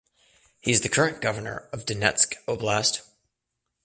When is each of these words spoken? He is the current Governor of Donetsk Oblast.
He 0.61 0.71
is 0.71 0.81
the 0.81 0.89
current 0.89 1.21
Governor 1.21 1.69
of 1.71 1.85
Donetsk 1.85 2.33
Oblast. 2.47 3.01